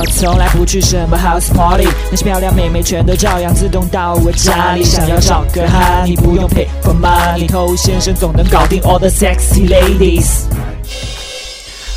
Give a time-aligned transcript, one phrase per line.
[0.00, 4.82] 我从来不去什么 house party，那些漂亮妹妹全都照样自动到我家里。
[4.82, 10.44] 想要找个哈，你不用 pay for money，偷先生总能搞定 all the sexy ladies。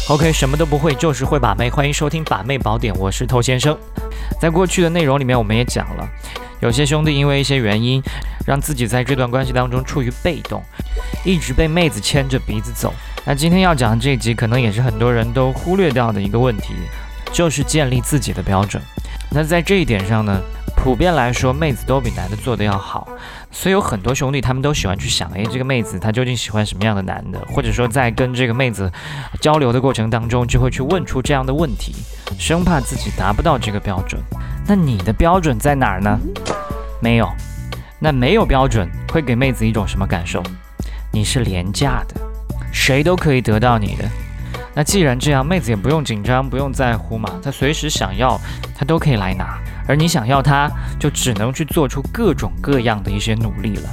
[0.10, 1.70] OK，什么都不会，就是会把妹。
[1.70, 3.78] 欢迎收听把妹宝典，我是偷先生。
[4.38, 6.06] 在过去的内容里面，我们也讲了，
[6.60, 8.04] 有些兄弟因为一些原因，
[8.46, 10.62] 让自己在这段关系当中处于被动，
[11.24, 12.94] 一直被妹子牵着鼻子走。
[13.24, 16.73] 那今天要讲的这一集，可能也是很多人都忽略掉的一个问题，
[17.34, 18.81] 就是建立自己的标准。
[19.30, 20.39] 那在这一点上呢？
[20.76, 23.07] 普遍来说，妹子都比男的做的要好，
[23.52, 27.40] 所以有很多兄弟他们都喜欢去想，哎，这个妹子她究竟喜欢什么样的男的？
[27.54, 28.91] 或者说在跟这个妹子
[29.40, 31.95] 交流的过程当中，就会去问出这样的问题，
[32.38, 34.21] 生怕自己达不到这个标准。
[34.68, 36.20] 那你的标准在哪儿呢？
[36.99, 37.29] 没有。
[37.98, 40.43] 那没有标准会给妹子一种什么感受？
[41.13, 42.20] 你是廉价的，
[42.73, 44.04] 谁都可以得到你的。
[44.76, 48.40] 那既然这样，妹子也不用紧张，不用在乎嘛，她随时想要，
[48.76, 49.58] 她都可以来拿。
[49.88, 53.90] 而你想要他，就只能去做出各种各样的一些努力了。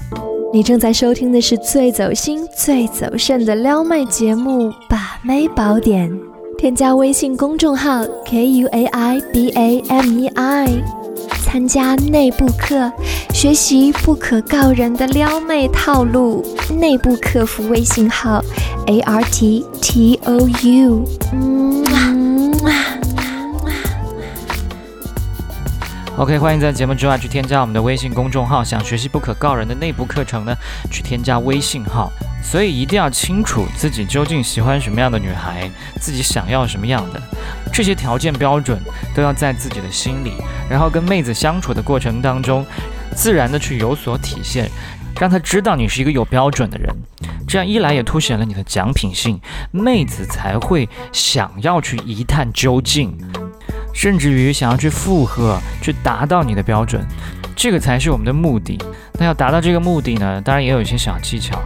[0.52, 6.10] 你正在收听的是最走心、最走肾的撩妹节目《把妹宝典》，
[6.56, 10.68] 添加微信公众号 k u a i b a m e i，
[11.44, 12.90] 参加内部课，
[13.40, 16.44] 学习不可告人的撩妹套路。
[16.78, 18.38] 内部客服微信号
[18.86, 21.02] a r t t o u。
[26.18, 28.62] OK，欢迎在节目之外去添加我们的微信公众号。
[28.62, 30.54] 想学习不可告人的内部课程呢，
[30.90, 32.12] 去添加微信号。
[32.42, 37.22] 所以一定要清楚自己究竟喜欢什么样的女孩，自己想要什么样的，
[37.72, 38.78] 这些条件标准
[39.14, 40.34] 都要在自己的心里。
[40.68, 42.66] 然后跟妹子相处的过程当中，
[43.14, 44.70] 自然的去有所体现，
[45.20, 46.88] 让她知道你是一个有标准的人。
[47.46, 49.40] 这样一来也凸显了你的奖品性，
[49.72, 53.16] 妹子才会想要去一探究竟。
[53.92, 57.04] 甚至于想要去附和，去达到你的标准，
[57.56, 58.78] 这个才是我们的目的。
[59.14, 61.60] 那要达到这个目的呢，当然也有一些小技巧。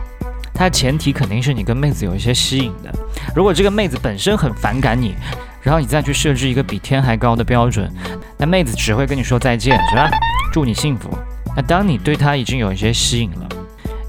[0.54, 2.90] 它前提肯定是你跟妹子有一些吸引的。
[3.36, 5.14] 如果这个妹子本身很反感你，
[5.60, 7.92] 然后你再去设置一个比天还高的标准，
[8.38, 10.08] 那妹子只会跟你说再见，是吧？
[10.50, 11.10] 祝你幸福。
[11.56, 13.48] 那当你对他已经有一些吸引了，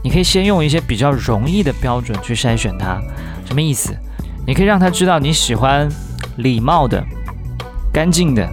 [0.04, 3.02] 你可以先用一些比较容易的标准去筛选他。
[3.46, 3.96] 什么意思？
[4.48, 5.90] 你可以让他知道你喜欢
[6.38, 7.04] 礼貌的。
[7.94, 8.46] 干净的、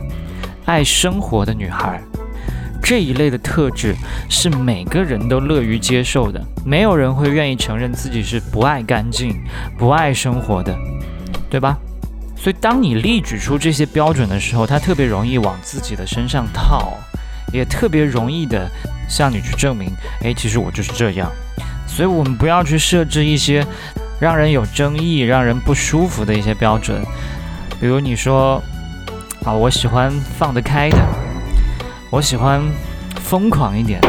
[0.67, 2.01] 爱生活的女孩，
[2.81, 3.93] 这一类的特质
[4.31, 6.41] 是每个人都乐于接受的。
[6.65, 9.43] 没有人会愿意承认自己是不爱干净、
[9.77, 10.79] 不爱生活的，
[11.51, 11.77] 对吧？
[12.37, 16.93] 所以，当你例举出这些标准的时候，他特别容易往自己的身上套，
[17.53, 18.69] 也特别容易的
[19.09, 19.91] 向你去证明：
[20.23, 21.31] 哎，其实我就是这样。
[21.87, 23.67] 所以，我们不要去设置一些
[24.19, 27.01] 让人有争议、让人不舒服的一些标准，
[27.81, 28.63] 比如你说。
[29.45, 30.09] 啊，我喜欢
[30.39, 30.97] 放得开的，
[32.11, 32.63] 我喜欢
[33.17, 34.01] 疯狂一点。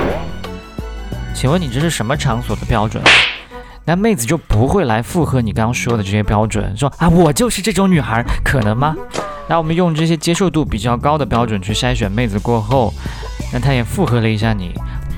[1.33, 3.03] 请问你这是什么场所的标准？
[3.83, 8.95] 那妹子就不会来附和你刚刚说的这些标准，说啊，我就是这种女孩，可能吗？
[9.47, 12.93] 那我们用这些接受度比较高的标准去筛选妹子过后，
[13.51, 14.73] 那她也附和了一下你，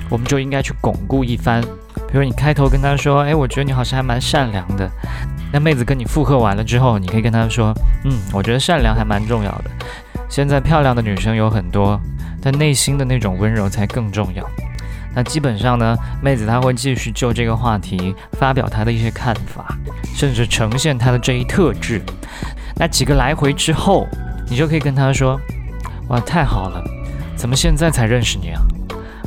[0.10, 1.62] 我们就应该去巩固一番。
[2.08, 4.90] 比如你开头跟她说，哎，我觉得你好像还蛮善良的。
[5.52, 9.66] 那妹子跟你附和完了之后，你可以跟她说，嗯，我觉得善良还蛮重要的。
[10.28, 12.00] 现在漂亮的女生有很多，
[12.42, 14.44] 但内心的那种温柔才更重要。
[15.14, 19.78] 那基本上呢，妹子她会继续就这个话题发表她的一些看法，
[20.14, 22.02] 甚至呈现她的这一特质。
[22.78, 24.08] 那几个来回之后，
[24.50, 25.40] 你就可以跟他说
[26.10, 26.84] ：“哇，太好了，
[27.36, 28.62] 怎么现在才认识你啊？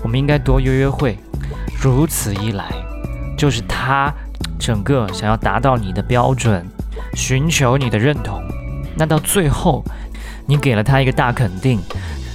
[0.02, 1.18] 我们应该多约约会。”
[1.80, 2.64] 如此一来，
[3.36, 4.12] 就是他
[4.58, 6.66] 整个想要达到你的标准，
[7.14, 8.42] 寻求你的认同。
[8.96, 9.84] 那到最后。
[10.50, 11.78] 你给了他一个大肯定，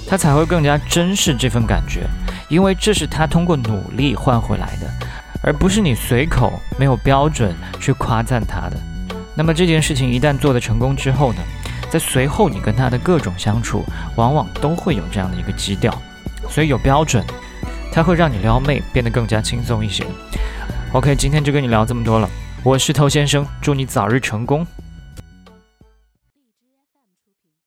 [0.07, 2.01] 他才会更加珍视这份感觉，
[2.47, 4.87] 因为这是他通过努力换回来的，
[5.41, 8.77] 而不是你随口没有标准去夸赞他的。
[9.35, 11.39] 那么这件事情一旦做得成功之后呢，
[11.89, 13.83] 在随后你跟他的各种相处，
[14.15, 15.93] 往往都会有这样的一个基调。
[16.49, 17.23] 所以有标准，
[17.91, 20.05] 它会让你撩妹变得更加轻松一些。
[20.91, 22.29] OK，今天就跟你聊这么多了，
[22.63, 24.67] 我是头先生，祝你早日成功。